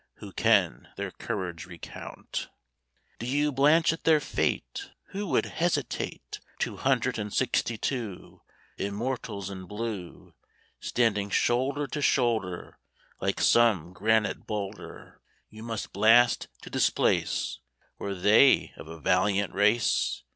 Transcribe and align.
Who 0.15 0.33
can 0.33 0.89
their 0.97 1.11
courage 1.11 1.67
recount? 1.67 2.49
Do 3.19 3.27
you 3.27 3.51
blanch 3.51 3.93
at 3.93 4.03
their 4.03 4.19
fate? 4.19 4.89
(Who 5.09 5.27
would 5.27 5.45
hesitate?) 5.45 6.39
Two 6.57 6.77
hundred 6.77 7.19
and 7.19 7.31
sixty 7.31 7.77
two 7.77 8.41
Immortals 8.79 9.51
in 9.51 9.65
blue, 9.67 10.33
Standing 10.79 11.29
shoulder 11.29 11.85
to 11.85 12.01
shoulder, 12.01 12.79
Like 13.19 13.39
some 13.39 13.93
granite 13.93 14.47
boulder 14.47 15.21
You 15.51 15.61
must 15.61 15.93
blast 15.93 16.47
to 16.63 16.71
displace 16.71 17.59
(Were 17.99 18.15
they 18.15 18.73
of 18.77 18.87
a 18.87 18.99
valiant 18.99 19.53
race?) 19.53 20.23